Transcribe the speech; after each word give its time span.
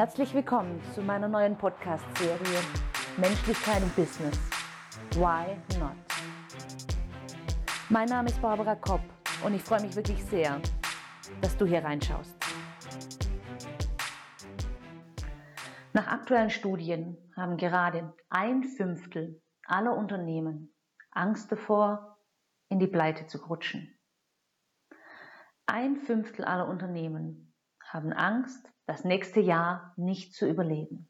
Herzlich 0.00 0.32
willkommen 0.32 0.80
zu 0.94 1.02
meiner 1.02 1.28
neuen 1.28 1.58
Podcast-Serie 1.58 2.60
Menschlichkeit 3.18 3.82
im 3.82 3.90
Business. 3.90 4.34
Why 5.10 5.58
not? 5.78 5.92
Mein 7.90 8.08
Name 8.08 8.30
ist 8.30 8.40
Barbara 8.40 8.76
Kopp 8.76 9.02
und 9.44 9.52
ich 9.52 9.62
freue 9.62 9.82
mich 9.82 9.94
wirklich 9.94 10.24
sehr, 10.24 10.58
dass 11.42 11.54
du 11.58 11.66
hier 11.66 11.84
reinschaust. 11.84 12.34
Nach 15.92 16.06
aktuellen 16.06 16.48
Studien 16.48 17.18
haben 17.36 17.58
gerade 17.58 18.14
ein 18.30 18.64
Fünftel 18.64 19.42
aller 19.66 19.94
Unternehmen 19.94 20.74
Angst 21.10 21.52
davor, 21.52 22.16
in 22.70 22.78
die 22.78 22.88
Pleite 22.88 23.26
zu 23.26 23.36
rutschen. 23.36 24.00
Ein 25.66 25.96
Fünftel 25.96 26.46
aller 26.46 26.68
Unternehmen 26.68 27.52
haben 27.84 28.14
Angst, 28.14 28.66
das 28.90 29.04
nächste 29.04 29.38
Jahr 29.38 29.94
nicht 29.96 30.34
zu 30.34 30.48
überleben. 30.48 31.08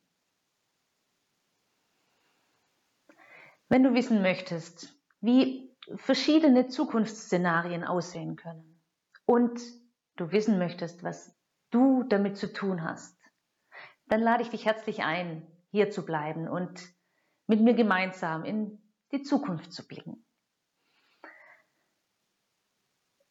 Wenn 3.71 3.83
du 3.83 3.95
wissen 3.95 4.21
möchtest, 4.21 4.95
wie 5.23 5.75
verschiedene 5.95 6.69
Zukunftsszenarien 6.69 7.83
aussehen 7.85 8.37
können 8.37 8.83
und 9.25 9.59
du 10.17 10.31
wissen 10.31 10.59
möchtest, 10.59 11.03
was 11.03 11.35
du 11.71 12.03
damit 12.03 12.37
zu 12.37 12.53
tun 12.53 12.85
hast, 12.85 13.19
dann 14.09 14.21
lade 14.21 14.43
ich 14.43 14.51
dich 14.51 14.67
herzlich 14.67 15.03
ein, 15.03 15.47
hier 15.71 15.91
zu 15.91 16.05
bleiben 16.05 16.49
und 16.49 16.87
mit 17.47 17.63
mir 17.63 17.73
gemeinsam 17.73 18.45
in 18.45 18.93
die 19.11 19.23
Zukunft 19.23 19.73
zu 19.73 19.89
blicken. 19.89 20.27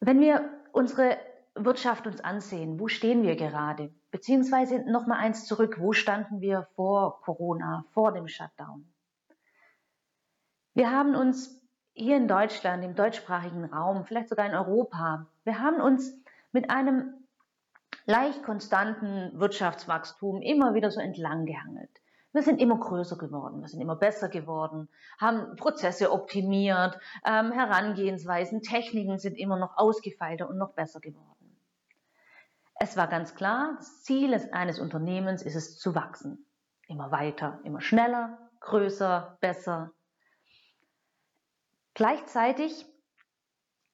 Wenn 0.00 0.20
wir 0.20 0.60
unsere 0.72 1.29
Wirtschaft 1.54 2.06
uns 2.06 2.20
ansehen, 2.20 2.78
wo 2.78 2.88
stehen 2.88 3.22
wir 3.22 3.36
gerade? 3.36 3.92
Beziehungsweise 4.10 4.84
noch 4.90 5.06
mal 5.06 5.18
eins 5.18 5.46
zurück, 5.46 5.76
wo 5.80 5.92
standen 5.92 6.40
wir 6.40 6.68
vor 6.74 7.20
Corona, 7.22 7.84
vor 7.90 8.12
dem 8.12 8.28
Shutdown? 8.28 8.92
Wir 10.74 10.90
haben 10.90 11.16
uns 11.16 11.60
hier 11.92 12.16
in 12.16 12.28
Deutschland, 12.28 12.84
im 12.84 12.94
deutschsprachigen 12.94 13.64
Raum, 13.64 14.04
vielleicht 14.04 14.28
sogar 14.28 14.46
in 14.46 14.54
Europa, 14.54 15.26
wir 15.44 15.58
haben 15.58 15.80
uns 15.80 16.14
mit 16.52 16.70
einem 16.70 17.12
leicht 18.06 18.42
konstanten 18.42 19.38
Wirtschaftswachstum 19.38 20.40
immer 20.42 20.74
wieder 20.74 20.90
so 20.90 21.00
entlang 21.00 21.46
gehangelt. 21.46 21.90
Wir 22.32 22.42
sind 22.42 22.60
immer 22.60 22.78
größer 22.78 23.18
geworden, 23.18 23.60
wir 23.60 23.68
sind 23.68 23.80
immer 23.80 23.96
besser 23.96 24.28
geworden, 24.28 24.88
haben 25.18 25.56
Prozesse 25.56 26.12
optimiert, 26.12 26.96
ähm, 27.24 27.50
Herangehensweisen, 27.50 28.62
Techniken 28.62 29.18
sind 29.18 29.36
immer 29.36 29.58
noch 29.58 29.76
ausgefeilter 29.76 30.48
und 30.48 30.56
noch 30.56 30.72
besser 30.74 31.00
geworden. 31.00 31.39
Es 32.82 32.96
war 32.96 33.08
ganz 33.08 33.34
klar, 33.34 33.74
das 33.76 34.02
Ziel 34.04 34.34
eines 34.52 34.80
Unternehmens 34.80 35.42
ist 35.42 35.54
es 35.54 35.78
zu 35.78 35.94
wachsen. 35.94 36.46
Immer 36.88 37.12
weiter, 37.12 37.60
immer 37.62 37.82
schneller, 37.82 38.50
größer, 38.60 39.36
besser. 39.42 39.92
Gleichzeitig, 41.92 42.86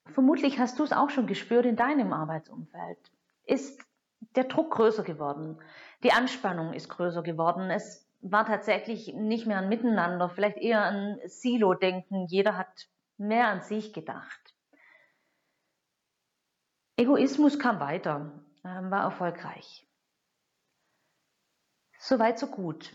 vermutlich 0.05 0.61
hast 0.61 0.79
du 0.79 0.85
es 0.85 0.93
auch 0.93 1.11
schon 1.11 1.27
gespürt 1.27 1.67
in 1.67 1.75
deinem 1.75 2.13
Arbeitsumfeld, 2.13 3.11
ist 3.45 3.85
der 4.37 4.45
Druck 4.45 4.71
größer 4.71 5.03
geworden. 5.03 5.59
Die 6.05 6.13
Anspannung 6.13 6.73
ist 6.73 6.89
größer 6.89 7.25
geworden. 7.25 7.71
Es 7.71 8.09
war 8.21 8.47
tatsächlich 8.47 9.13
nicht 9.15 9.49
mehr 9.49 9.59
ein 9.59 9.69
Miteinander, 9.69 10.31
vielleicht 10.31 10.59
eher 10.59 10.85
ein 10.85 11.19
Silo-Denken. 11.25 12.27
Jeder 12.27 12.57
hat 12.57 12.87
mehr 13.17 13.49
an 13.49 13.63
sich 13.63 13.93
gedacht. 13.93 14.55
Egoismus 16.97 17.59
kam 17.59 17.81
weiter, 17.81 18.46
ähm, 18.67 18.91
war 18.91 19.05
erfolgreich. 19.05 19.87
Soweit, 21.99 22.39
so 22.39 22.49
gut. 22.49 22.95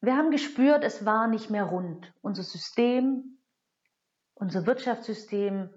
Wir 0.00 0.16
haben 0.16 0.30
gespürt, 0.30 0.82
es 0.82 1.04
war 1.04 1.28
nicht 1.28 1.50
mehr 1.50 1.64
rund. 1.64 2.12
Unser 2.22 2.42
System, 2.42 3.38
unser 4.34 4.66
Wirtschaftssystem 4.66 5.72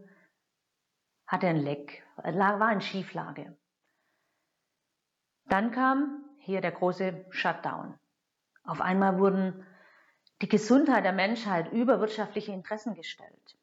hatte 1.28 1.48
ein 1.48 1.58
Leck, 1.58 2.04
war 2.16 2.72
in 2.72 2.82
Schieflage. 2.82 3.58
Dann 5.46 5.72
kam 5.72 6.26
hier 6.40 6.62
der 6.62 6.72
große 6.72 7.26
Shutdown. 7.30 8.00
Auf 8.64 8.82
einmal 8.82 9.20
wurden 9.20 9.66
die 10.42 10.50
Gesundheit 10.50 11.06
der 11.06 11.14
Menschheit 11.14 11.72
über 11.72 12.00
wirtschaftliche 12.00 12.52
Interessen 12.52 12.96
gestellt, 12.96 13.58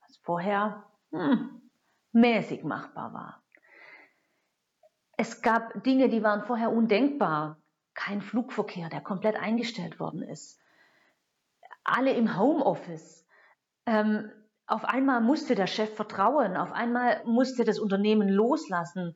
was 0.00 0.16
vorher 0.18 0.84
hm, 1.10 1.70
mäßig 2.12 2.62
machbar 2.62 3.12
war. 3.12 3.42
Es 5.20 5.42
gab 5.42 5.84
Dinge, 5.84 6.08
die 6.08 6.22
waren 6.22 6.44
vorher 6.44 6.72
undenkbar. 6.72 7.58
Kein 7.92 8.22
Flugverkehr, 8.22 8.88
der 8.88 9.02
komplett 9.02 9.36
eingestellt 9.36 10.00
worden 10.00 10.22
ist. 10.22 10.58
Alle 11.84 12.14
im 12.14 12.38
Homeoffice. 12.38 13.26
Ähm, 13.84 14.30
auf 14.66 14.86
einmal 14.86 15.20
musste 15.20 15.54
der 15.54 15.66
Chef 15.66 15.94
vertrauen, 15.94 16.56
auf 16.56 16.72
einmal 16.72 17.22
musste 17.26 17.64
das 17.64 17.78
Unternehmen 17.78 18.30
loslassen 18.30 19.14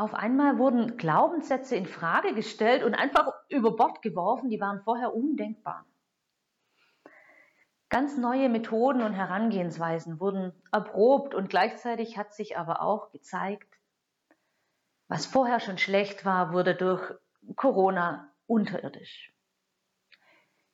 auf 0.00 0.14
einmal 0.14 0.58
wurden 0.58 0.96
Glaubenssätze 0.96 1.74
in 1.74 1.84
Frage 1.84 2.32
gestellt 2.32 2.84
und 2.84 2.94
einfach 2.94 3.32
über 3.48 3.74
Bord 3.74 4.00
geworfen, 4.00 4.48
die 4.48 4.60
waren 4.60 4.80
vorher 4.82 5.12
undenkbar. 5.12 5.84
Ganz 7.88 8.16
neue 8.16 8.48
Methoden 8.48 9.02
und 9.02 9.14
Herangehensweisen 9.14 10.20
wurden 10.20 10.52
erprobt 10.70 11.34
und 11.34 11.50
gleichzeitig 11.50 12.16
hat 12.16 12.32
sich 12.32 12.56
aber 12.56 12.80
auch 12.80 13.10
gezeigt, 13.10 13.77
was 15.08 15.26
vorher 15.26 15.58
schon 15.58 15.78
schlecht 15.78 16.24
war, 16.24 16.52
wurde 16.52 16.74
durch 16.74 17.14
Corona 17.56 18.32
unterirdisch. 18.46 19.32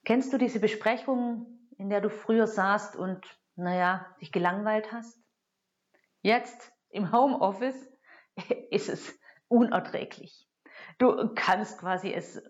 Kennst 0.04 0.32
du 0.32 0.38
diese 0.38 0.60
Besprechung, 0.60 1.46
in 1.78 1.88
der 1.88 2.00
du 2.00 2.10
früher 2.10 2.46
saßt 2.46 2.96
und, 2.96 3.24
naja, 3.56 4.06
dich 4.20 4.32
gelangweilt 4.32 4.92
hast? 4.92 5.18
Jetzt 6.20 6.72
im 6.90 7.12
Homeoffice 7.12 7.88
ist 8.70 8.88
es 8.88 9.18
unerträglich. 9.48 10.48
Du 10.98 11.32
kannst 11.34 11.78
quasi 11.78 12.12
es 12.12 12.42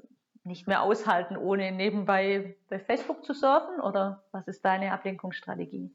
nicht 0.42 0.66
mehr 0.66 0.82
aushalten, 0.82 1.36
ohne 1.36 1.72
nebenbei 1.72 2.56
bei 2.68 2.78
Facebook 2.78 3.24
zu 3.24 3.32
surfen 3.32 3.80
oder 3.80 4.24
was 4.32 4.46
ist 4.48 4.64
deine 4.64 4.92
Ablenkungsstrategie? 4.92 5.94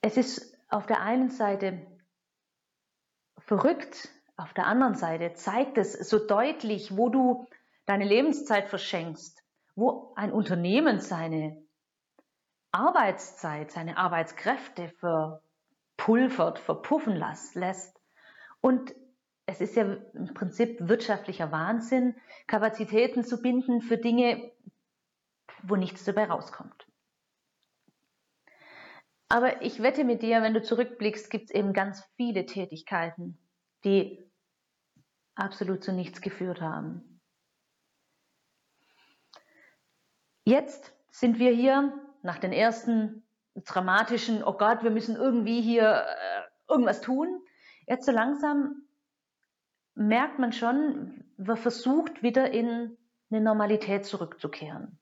Es 0.00 0.16
ist 0.16 0.58
auf 0.68 0.86
der 0.86 1.00
einen 1.00 1.30
Seite 1.30 1.86
verrückt, 3.46 4.08
auf 4.36 4.52
der 4.52 4.66
anderen 4.66 4.94
Seite 4.94 5.34
zeigt 5.34 5.78
es 5.78 5.92
so 5.92 6.18
deutlich, 6.18 6.96
wo 6.96 7.08
du 7.08 7.46
deine 7.86 8.04
Lebenszeit 8.04 8.68
verschenkst, 8.68 9.42
wo 9.76 10.12
ein 10.16 10.32
Unternehmen 10.32 11.00
seine 11.00 11.62
Arbeitszeit, 12.72 13.70
seine 13.70 13.96
Arbeitskräfte 13.96 14.88
verpulvert, 14.98 16.58
verpuffen 16.58 17.14
lässt. 17.14 18.00
Und 18.60 18.94
es 19.46 19.60
ist 19.60 19.76
ja 19.76 19.84
im 19.84 20.34
Prinzip 20.34 20.78
wirtschaftlicher 20.88 21.52
Wahnsinn, 21.52 22.16
Kapazitäten 22.46 23.24
zu 23.24 23.40
binden 23.40 23.82
für 23.82 23.98
Dinge, 23.98 24.50
wo 25.62 25.76
nichts 25.76 26.04
dabei 26.04 26.24
rauskommt. 26.24 26.86
Aber 29.34 29.62
ich 29.62 29.82
wette 29.82 30.04
mit 30.04 30.22
dir, 30.22 30.42
wenn 30.42 30.54
du 30.54 30.62
zurückblickst, 30.62 31.28
gibt 31.28 31.46
es 31.46 31.50
eben 31.50 31.72
ganz 31.72 32.04
viele 32.14 32.46
Tätigkeiten, 32.46 33.36
die 33.82 34.24
absolut 35.34 35.82
zu 35.82 35.92
nichts 35.92 36.20
geführt 36.20 36.60
haben. 36.60 37.20
Jetzt 40.44 40.94
sind 41.10 41.40
wir 41.40 41.50
hier 41.50 42.00
nach 42.22 42.38
den 42.38 42.52
ersten 42.52 43.26
dramatischen, 43.56 44.44
oh 44.44 44.52
Gott, 44.52 44.84
wir 44.84 44.92
müssen 44.92 45.16
irgendwie 45.16 45.60
hier 45.60 46.06
äh, 46.06 46.42
irgendwas 46.68 47.00
tun. 47.00 47.42
Jetzt 47.88 48.06
so 48.06 48.12
langsam 48.12 48.86
merkt 49.96 50.38
man 50.38 50.52
schon, 50.52 51.24
wir 51.38 51.56
versucht 51.56 52.22
wieder 52.22 52.52
in 52.52 52.96
eine 53.32 53.40
Normalität 53.40 54.06
zurückzukehren. 54.06 55.00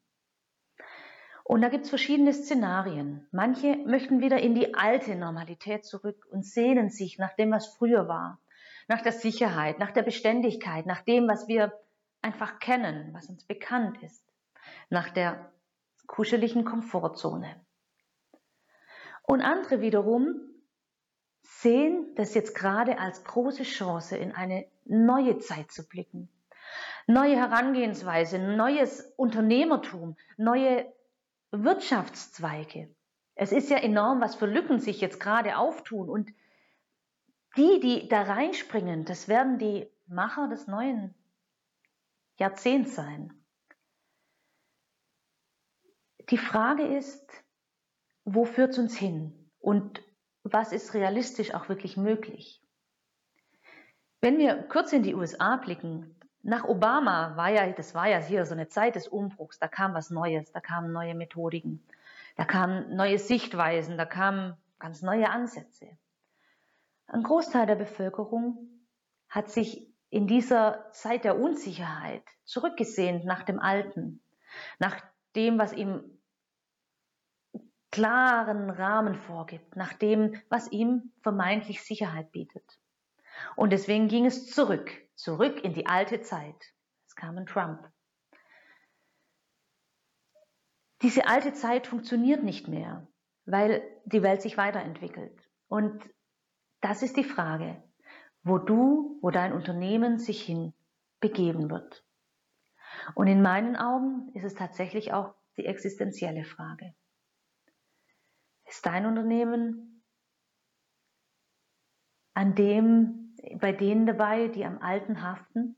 Und 1.52 1.60
da 1.60 1.69
gibt's 1.69 1.90
verschiedene 1.90 2.32
Szenarien. 2.32 3.28
Manche 3.31 3.76
möchten 3.84 4.22
wieder 4.22 4.40
in 4.40 4.54
die 4.54 4.72
alte 4.72 5.14
Normalität 5.16 5.84
zurück 5.84 6.26
und 6.31 6.46
sehnen 6.46 6.88
sich 6.88 7.19
nach 7.19 7.34
dem, 7.34 7.50
was 7.50 7.66
früher 7.66 8.08
war. 8.08 8.40
Nach 8.88 9.02
der 9.02 9.12
Sicherheit, 9.12 9.78
nach 9.78 9.90
der 9.90 10.00
Beständigkeit, 10.00 10.87
nach 10.87 11.02
dem, 11.02 11.28
was 11.28 11.49
wir 11.49 11.78
einfach 12.22 12.58
kennen, 12.58 13.10
was 13.12 13.28
uns 13.28 13.44
bekannt 13.44 14.02
ist. 14.02 14.25
Nach 14.88 15.10
der 15.10 15.52
kuscheligen 16.06 16.64
Komfortzone. 16.64 17.54
Und 19.22 19.43
andere 19.43 19.82
wiederum 19.82 20.40
sehen 21.43 22.14
das 22.14 22.32
jetzt 22.32 22.54
gerade 22.54 22.99
als 22.99 23.25
große 23.25 23.64
Chance, 23.64 24.16
in 24.16 24.32
eine 24.32 24.64
neue 24.87 25.37
Zeit 25.37 25.70
zu 25.70 25.87
blicken. 25.87 26.31
Neue 27.06 27.37
Herangehensweise, 27.37 28.38
neues 28.38 29.12
Unternehmertum, 29.19 30.16
neue 30.38 30.90
Wirtschaftszweige. 31.52 32.94
Es 33.34 33.52
ist 33.52 33.70
ja 33.70 33.76
enorm, 33.78 34.20
was 34.20 34.34
für 34.34 34.46
Lücken 34.46 34.81
sich 34.81 35.00
jetzt 35.00 35.20
gerade 35.20 35.58
auftun 35.58 36.08
und 36.08 36.32
die, 37.56 37.81
die 37.81 38.08
da 38.08 38.22
reinspringen, 38.22 39.04
das 39.04 39.28
werden 39.28 39.58
die 39.58 39.90
Macher 40.06 40.49
des 40.49 40.66
neuen 40.66 41.14
Jahrzehnts 42.38 42.94
sein. 42.94 43.44
Die 46.31 46.38
Frage 46.38 46.84
ist, 46.84 47.31
wo 48.25 48.44
führt 48.44 48.70
es 48.70 48.78
uns 48.78 48.96
hin 48.96 49.50
und 49.58 50.02
was 50.44 50.72
ist 50.72 50.94
realistisch 50.94 51.52
auch 51.54 51.69
wirklich 51.69 51.96
möglich? 51.96 52.62
Wenn 54.20 54.38
wir 54.38 54.62
kurz 54.62 54.93
in 54.93 55.02
die 55.02 55.14
USA 55.14 55.56
blicken, 55.56 56.16
nach 56.42 56.64
Obama 56.64 57.36
war 57.36 57.50
ja, 57.50 57.70
das 57.70 57.94
war 57.94 58.08
ja 58.08 58.18
hier 58.18 58.44
so 58.46 58.54
eine 58.54 58.68
Zeit 58.68 58.96
des 58.96 59.08
Umbruchs, 59.08 59.58
da 59.58 59.68
kam 59.68 59.94
was 59.94 60.10
Neues, 60.10 60.50
da 60.52 60.60
kamen 60.60 60.92
neue 60.92 61.14
Methodiken, 61.14 61.82
da 62.36 62.44
kamen 62.44 62.94
neue 62.96 63.18
Sichtweisen, 63.18 63.96
da 63.96 64.04
kamen 64.04 64.56
ganz 64.78 65.02
neue 65.02 65.30
Ansätze. 65.30 65.86
Ein 67.06 67.22
Großteil 67.22 67.66
der 67.66 67.76
Bevölkerung 67.76 68.68
hat 69.28 69.50
sich 69.50 69.88
in 70.10 70.26
dieser 70.26 70.90
Zeit 70.90 71.24
der 71.24 71.38
Unsicherheit 71.38 72.24
zurückgesehnt 72.44 73.24
nach 73.24 73.44
dem 73.44 73.60
Alten, 73.60 74.20
nach 74.78 75.00
dem, 75.36 75.58
was 75.58 75.72
ihm 75.72 76.18
klaren 77.90 78.70
Rahmen 78.70 79.14
vorgibt, 79.14 79.76
nach 79.76 79.92
dem, 79.92 80.40
was 80.48 80.70
ihm 80.72 81.12
vermeintlich 81.22 81.82
Sicherheit 81.82 82.32
bietet. 82.32 82.78
Und 83.56 83.70
deswegen 83.70 84.08
ging 84.08 84.26
es 84.26 84.50
zurück, 84.50 84.90
zurück 85.14 85.62
in 85.64 85.75
die 85.75 85.87
alte 85.87 86.20
Zeit. 86.20 86.75
Es 87.06 87.14
kam 87.14 87.37
ein 87.37 87.46
Trump. 87.46 87.90
Diese 91.02 91.26
alte 91.26 91.52
Zeit 91.52 91.87
funktioniert 91.87 92.43
nicht 92.44 92.69
mehr, 92.69 93.08
weil 93.44 93.82
die 94.04 94.22
Welt 94.22 94.40
sich 94.40 94.56
weiterentwickelt. 94.56 95.37
Und 95.69 96.08
das 96.81 97.02
ist 97.02 97.16
die 97.16 97.25
Frage, 97.25 97.82
wo 98.43 98.58
du, 98.58 99.19
wo 99.20 99.31
dein 99.31 99.52
Unternehmen 99.52 100.19
sich 100.19 100.43
hin 100.43 100.75
begeben 101.20 101.70
wird. 101.70 102.04
Und 103.14 103.26
in 103.26 103.43
meinen 103.43 103.76
Augen 103.76 104.31
ist 104.34 104.44
es 104.44 104.54
tatsächlich 104.54 105.12
auch 105.12 105.34
die 105.56 105.66
existenzielle 105.66 106.44
Frage. 106.44 106.94
Ist 108.66 108.87
dein 108.87 109.06
Unternehmen 109.06 110.04
an 112.34 112.54
dem, 112.54 113.21
bei 113.54 113.72
denen 113.72 114.06
dabei, 114.06 114.48
die 114.48 114.64
am 114.64 114.78
Alten 114.78 115.22
haften? 115.22 115.76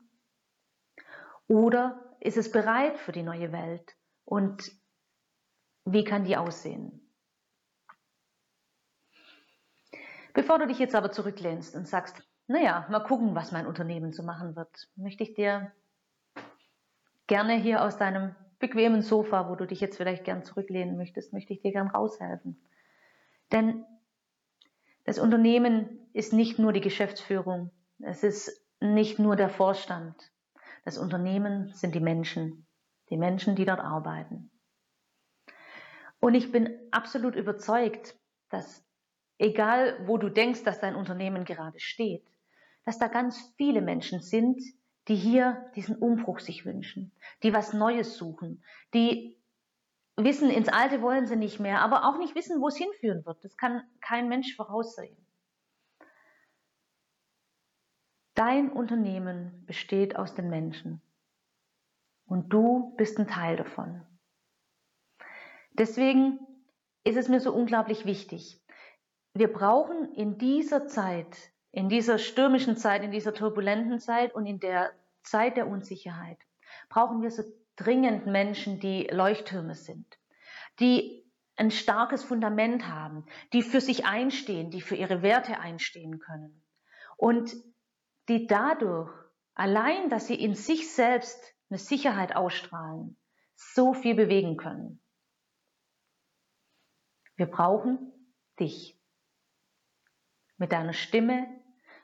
Oder 1.47 2.15
ist 2.19 2.37
es 2.37 2.51
bereit 2.51 2.97
für 2.97 3.11
die 3.11 3.23
neue 3.23 3.51
Welt? 3.51 3.95
Und 4.23 4.71
wie 5.85 6.03
kann 6.03 6.23
die 6.23 6.37
aussehen? 6.37 7.01
Bevor 10.33 10.59
du 10.59 10.67
dich 10.67 10.79
jetzt 10.79 10.95
aber 10.95 11.11
zurücklehnst 11.11 11.75
und 11.75 11.87
sagst, 11.87 12.21
naja, 12.47 12.85
mal 12.89 12.99
gucken, 12.99 13.35
was 13.35 13.51
mein 13.51 13.65
Unternehmen 13.65 14.11
so 14.11 14.23
machen 14.23 14.55
wird, 14.55 14.89
möchte 14.95 15.23
ich 15.23 15.33
dir 15.33 15.71
gerne 17.27 17.53
hier 17.53 17.83
aus 17.83 17.97
deinem 17.97 18.35
bequemen 18.59 19.01
Sofa, 19.01 19.49
wo 19.49 19.55
du 19.55 19.65
dich 19.65 19.79
jetzt 19.79 19.97
vielleicht 19.97 20.23
gern 20.23 20.43
zurücklehnen 20.43 20.97
möchtest, 20.97 21.33
möchte 21.33 21.53
ich 21.53 21.61
dir 21.61 21.71
gern 21.71 21.87
raushelfen. 21.87 22.59
Denn 23.51 23.85
das 25.05 25.19
Unternehmen 25.19 26.04
ist 26.15 26.31
nicht 26.31 26.59
nur 26.59 26.71
die 26.71 26.81
Geschäftsführung, 26.81 27.71
es 27.99 28.23
ist 28.23 28.65
nicht 28.79 29.19
nur 29.19 29.35
der 29.35 29.49
Vorstand. 29.49 30.15
Das 30.85 30.97
Unternehmen 30.97 31.73
sind 31.73 31.93
die 31.93 31.99
Menschen, 31.99 32.65
die 33.09 33.17
Menschen, 33.17 33.57
die 33.57 33.65
dort 33.65 33.81
arbeiten. 33.81 34.49
Und 36.21 36.33
ich 36.35 36.53
bin 36.53 36.73
absolut 36.91 37.35
überzeugt, 37.35 38.15
dass 38.49 38.85
egal 39.39 40.07
wo 40.07 40.17
du 40.17 40.29
denkst, 40.29 40.63
dass 40.63 40.79
dein 40.79 40.95
Unternehmen 40.95 41.43
gerade 41.43 41.81
steht, 41.81 42.25
dass 42.85 42.97
da 42.97 43.09
ganz 43.09 43.53
viele 43.57 43.81
Menschen 43.81 44.21
sind, 44.21 44.61
die 45.09 45.15
hier 45.15 45.69
diesen 45.75 45.97
Umbruch 45.97 46.39
sich 46.39 46.65
wünschen, 46.65 47.11
die 47.43 47.51
was 47.51 47.73
Neues 47.73 48.15
suchen, 48.15 48.63
die 48.93 49.37
wissen, 50.15 50.49
ins 50.49 50.69
Alte 50.69 51.01
wollen 51.01 51.27
sie 51.27 51.35
nicht 51.35 51.59
mehr, 51.59 51.81
aber 51.81 52.05
auch 52.05 52.17
nicht 52.19 52.35
wissen, 52.35 52.61
wo 52.61 52.69
es 52.69 52.77
hinführen 52.77 53.25
wird. 53.25 53.43
Das 53.43 53.57
kann 53.57 53.83
kein 53.99 54.29
Mensch 54.29 54.55
voraussehen. 54.55 55.24
Dein 58.35 58.69
Unternehmen 58.69 59.65
besteht 59.65 60.17
aus 60.17 60.35
den 60.35 60.49
Menschen 60.49 61.01
und 62.25 62.49
du 62.49 62.93
bist 62.97 63.17
ein 63.17 63.27
Teil 63.27 63.55
davon. 63.55 64.05
Deswegen 65.71 66.39
ist 67.05 67.15
es 67.15 67.29
mir 67.29 67.39
so 67.39 67.53
unglaublich 67.53 68.05
wichtig. 68.05 68.61
Wir 69.33 69.51
brauchen 69.51 70.13
in 70.13 70.37
dieser 70.37 70.87
Zeit, 70.87 71.37
in 71.71 71.87
dieser 71.87 72.17
stürmischen 72.17 72.75
Zeit, 72.75 73.03
in 73.03 73.11
dieser 73.11 73.33
turbulenten 73.33 73.99
Zeit 73.99 74.35
und 74.35 74.45
in 74.45 74.59
der 74.59 74.91
Zeit 75.23 75.55
der 75.55 75.67
Unsicherheit, 75.67 76.39
brauchen 76.89 77.21
wir 77.21 77.31
so 77.31 77.43
dringend 77.77 78.25
Menschen, 78.25 78.81
die 78.81 79.07
Leuchttürme 79.07 79.75
sind, 79.75 80.19
die 80.81 81.25
ein 81.55 81.71
starkes 81.71 82.25
Fundament 82.25 82.89
haben, 82.89 83.25
die 83.53 83.61
für 83.61 83.79
sich 83.79 84.05
einstehen, 84.05 84.71
die 84.71 84.81
für 84.81 84.95
ihre 84.95 85.21
Werte 85.21 85.59
einstehen 85.59 86.19
können 86.19 86.61
und 87.17 87.55
die 88.29 88.47
dadurch 88.47 89.11
allein, 89.53 90.09
dass 90.09 90.27
sie 90.27 90.35
in 90.35 90.55
sich 90.55 90.93
selbst 90.93 91.39
eine 91.69 91.79
Sicherheit 91.79 92.35
ausstrahlen, 92.35 93.17
so 93.55 93.93
viel 93.93 94.15
bewegen 94.15 94.57
können. 94.57 95.01
Wir 97.35 97.47
brauchen 97.47 98.11
dich 98.59 98.99
mit 100.57 100.71
deiner 100.71 100.93
Stimme, 100.93 101.47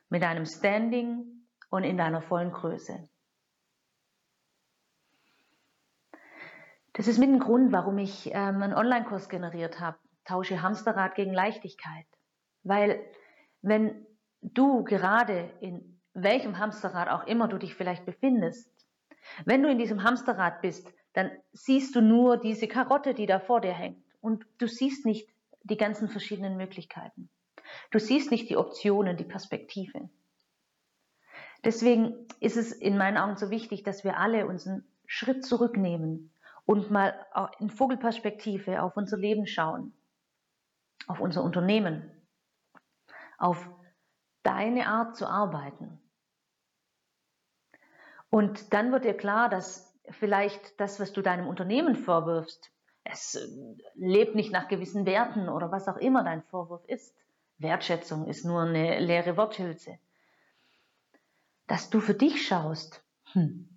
mit 0.10 0.24
deinem 0.24 0.46
Standing 0.46 1.48
und 1.70 1.84
in 1.84 1.98
deiner 1.98 2.22
vollen 2.22 2.52
Größe. 2.52 3.10
Das 6.94 7.08
ist 7.08 7.20
mit 7.20 7.30
ein 7.30 7.40
Grund, 7.40 7.72
warum 7.72 7.98
ich 7.98 8.28
ähm, 8.28 8.62
einen 8.62 8.74
Online-Kurs 8.74 9.30
generiert 9.30 9.80
habe. 9.80 9.98
Tausche 10.26 10.62
Hamsterrad 10.62 11.16
gegen 11.16 11.34
Leichtigkeit. 11.34 12.06
Weil 12.64 13.02
wenn 13.62 14.06
du 14.42 14.84
gerade 14.84 15.50
in 15.62 16.01
welchem 16.14 16.58
Hamsterrad 16.58 17.10
auch 17.10 17.26
immer 17.28 17.48
du 17.48 17.58
dich 17.58 17.76
vielleicht 17.76 18.06
befindest, 18.06 18.70
wenn 19.46 19.64
du 19.64 19.70
in 19.70 19.78
diesem 19.78 20.04
Hamsterrad 20.04 20.62
bist, 20.62 20.92
dann 21.14 21.32
siehst 21.52 21.96
du 21.96 22.02
nur 22.02 22.38
diese 22.38 22.68
Karotte, 22.68 23.14
die 23.14 23.26
da 23.26 23.40
vor 23.40 23.62
dir 23.62 23.74
hängt. 23.74 24.04
Und 24.22 24.46
du 24.58 24.68
siehst 24.68 25.06
nicht 25.06 25.30
die 25.64 25.78
ganzen 25.78 26.10
verschiedenen 26.10 26.58
Möglichkeiten. 26.58 27.30
Du 27.92 28.00
siehst 28.00 28.32
nicht 28.32 28.50
die 28.50 28.58
Optionen, 28.58 29.18
die 29.18 29.24
Perspektive. 29.24 30.10
Deswegen 31.64 32.28
ist 32.40 32.58
es 32.58 32.72
in 32.72 32.98
meinen 32.98 33.18
Augen 33.18 33.38
so 33.38 33.50
wichtig, 33.50 33.84
dass 33.84 34.04
wir 34.04 34.18
alle 34.18 34.48
uns 34.48 34.68
einen 34.68 34.84
Schritt 35.06 35.46
zurücknehmen 35.46 36.34
und 36.66 36.90
mal 36.90 37.14
in 37.60 37.70
Vogelperspektive 37.70 38.82
auf 38.82 38.98
unser 38.98 39.18
Leben 39.18 39.46
schauen, 39.46 39.94
auf 41.08 41.20
unser 41.20 41.44
Unternehmen, 41.44 42.10
auf 43.38 43.70
deine 44.44 44.88
Art 44.88 45.16
zu 45.16 45.28
arbeiten. 45.28 46.00
Und 48.30 48.74
dann 48.74 48.92
wird 48.92 49.06
dir 49.06 49.16
klar, 49.16 49.50
dass 49.50 49.94
vielleicht 50.10 50.80
das, 50.80 51.00
was 51.00 51.14
du 51.14 51.22
deinem 51.22 51.48
Unternehmen 51.48 51.96
vorwirfst, 51.96 52.72
es 53.04 53.36
äh, 53.36 53.48
lebt 53.96 54.36
nicht 54.36 54.52
nach 54.52 54.68
gewissen 54.68 55.06
Werten 55.06 55.50
oder 55.50 55.72
was 55.72 55.88
auch 55.88 55.98
immer 55.98 56.24
dein 56.24 56.44
Vorwurf 56.44 56.86
ist. 56.86 57.16
Wertschätzung 57.58 58.28
ist 58.28 58.46
nur 58.46 58.62
eine 58.62 59.00
leere 59.00 59.38
Worthülse. 59.38 59.98
Dass 61.68 61.90
du 61.90 62.00
für 62.00 62.14
dich 62.14 62.46
schaust, 62.46 63.04
hm, 63.34 63.72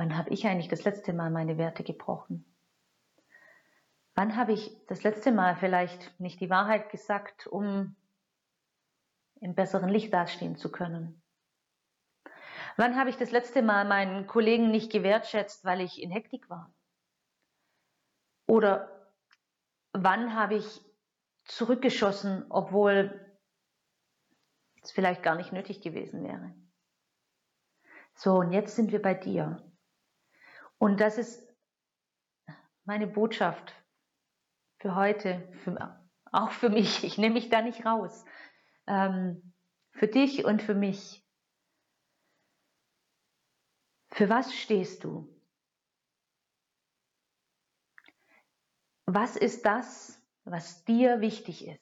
Wann 0.00 0.16
habe 0.16 0.30
ich 0.30 0.46
eigentlich 0.46 0.68
das 0.68 0.84
letzte 0.84 1.12
Mal 1.12 1.28
meine 1.28 1.58
Werte 1.58 1.84
gebrochen? 1.84 2.46
Wann 4.14 4.34
habe 4.34 4.52
ich 4.52 4.74
das 4.86 5.02
letzte 5.02 5.30
Mal 5.30 5.56
vielleicht 5.56 6.18
nicht 6.18 6.40
die 6.40 6.48
Wahrheit 6.48 6.88
gesagt, 6.88 7.46
um 7.46 7.96
im 9.40 9.54
besseren 9.54 9.88
Licht 9.88 10.12
dastehen 10.12 10.56
zu 10.56 10.70
können? 10.70 11.22
Wann 12.76 12.96
habe 12.96 13.10
ich 13.10 13.16
das 13.16 13.30
letzte 13.30 13.62
Mal 13.62 13.84
meinen 13.84 14.26
Kollegen 14.26 14.70
nicht 14.70 14.92
gewertschätzt, 14.92 15.64
weil 15.64 15.80
ich 15.80 16.00
in 16.00 16.10
Hektik 16.10 16.48
war? 16.48 16.74
Oder 18.46 19.12
wann 19.92 20.34
habe 20.34 20.54
ich 20.54 20.80
zurückgeschossen, 21.44 22.46
obwohl 22.48 23.38
es 24.82 24.92
vielleicht 24.92 25.22
gar 25.22 25.34
nicht 25.34 25.52
nötig 25.52 25.82
gewesen 25.82 26.22
wäre? 26.24 26.54
So, 28.14 28.36
und 28.36 28.52
jetzt 28.52 28.76
sind 28.76 28.92
wir 28.92 29.02
bei 29.02 29.14
dir. 29.14 29.62
Und 30.78 31.00
das 31.00 31.18
ist 31.18 31.46
meine 32.84 33.06
Botschaft 33.06 33.74
für 34.78 34.94
heute, 34.94 35.48
für, 35.62 36.00
auch 36.32 36.50
für 36.50 36.70
mich. 36.70 37.04
Ich 37.04 37.18
nehme 37.18 37.34
mich 37.34 37.50
da 37.50 37.62
nicht 37.62 37.84
raus. 37.84 38.24
Ähm, 38.90 39.54
für 39.92 40.08
dich 40.08 40.44
und 40.44 40.62
für 40.62 40.74
mich. 40.74 41.24
Für 44.08 44.28
was 44.28 44.52
stehst 44.52 45.04
du? 45.04 45.32
Was 49.06 49.36
ist 49.36 49.64
das, 49.64 50.20
was 50.42 50.84
dir 50.84 51.20
wichtig 51.20 51.68
ist? 51.68 51.80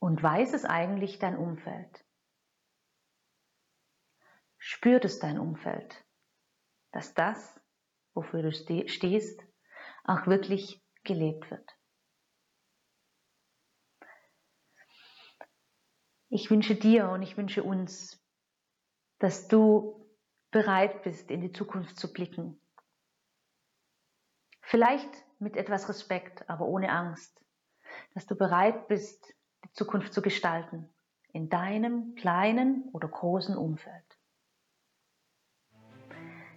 Und 0.00 0.20
weiß 0.20 0.54
es 0.54 0.64
eigentlich 0.64 1.20
dein 1.20 1.36
Umfeld? 1.36 2.04
Spürt 4.58 5.04
es 5.04 5.20
dein 5.20 5.38
Umfeld, 5.38 6.04
dass 6.90 7.14
das, 7.14 7.60
wofür 8.12 8.42
du 8.42 8.50
stehst, 8.50 9.40
auch 10.02 10.26
wirklich 10.26 10.84
gelebt 11.04 11.48
wird? 11.52 11.78
Ich 16.34 16.50
wünsche 16.50 16.74
dir 16.74 17.10
und 17.10 17.22
ich 17.22 17.36
wünsche 17.36 17.62
uns, 17.62 18.20
dass 19.20 19.46
du 19.46 20.04
bereit 20.50 21.04
bist, 21.04 21.30
in 21.30 21.40
die 21.40 21.52
Zukunft 21.52 21.96
zu 21.96 22.12
blicken. 22.12 22.60
Vielleicht 24.60 25.08
mit 25.38 25.56
etwas 25.56 25.88
Respekt, 25.88 26.50
aber 26.50 26.66
ohne 26.66 26.90
Angst. 26.90 27.40
Dass 28.14 28.26
du 28.26 28.34
bereit 28.34 28.88
bist, 28.88 29.32
die 29.64 29.72
Zukunft 29.74 30.12
zu 30.12 30.22
gestalten. 30.22 30.92
In 31.32 31.50
deinem 31.50 32.16
kleinen 32.16 32.88
oder 32.92 33.06
großen 33.06 33.56
Umfeld. 33.56 34.18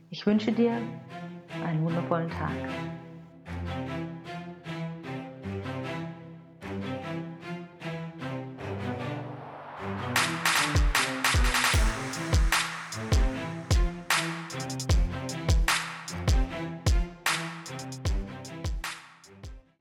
Ich 0.10 0.26
wünsche 0.26 0.54
dir 0.54 0.72
einen 1.64 1.84
wundervollen 1.84 2.32
Tag. 2.32 2.97